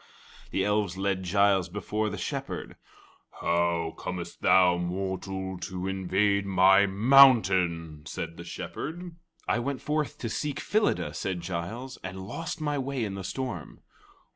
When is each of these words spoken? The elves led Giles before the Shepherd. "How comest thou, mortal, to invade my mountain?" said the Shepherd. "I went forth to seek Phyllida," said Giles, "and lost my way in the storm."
The 0.49 0.65
elves 0.65 0.97
led 0.97 1.21
Giles 1.21 1.69
before 1.69 2.09
the 2.09 2.17
Shepherd. 2.17 2.75
"How 3.39 3.93
comest 3.95 4.41
thou, 4.41 4.77
mortal, 4.79 5.59
to 5.59 5.87
invade 5.87 6.43
my 6.47 6.87
mountain?" 6.87 8.01
said 8.07 8.35
the 8.35 8.43
Shepherd. 8.43 9.15
"I 9.47 9.59
went 9.59 9.79
forth 9.79 10.17
to 10.17 10.27
seek 10.27 10.59
Phyllida," 10.59 11.13
said 11.13 11.41
Giles, 11.41 11.99
"and 12.03 12.23
lost 12.25 12.59
my 12.59 12.79
way 12.79 13.05
in 13.05 13.13
the 13.13 13.23
storm." 13.23 13.81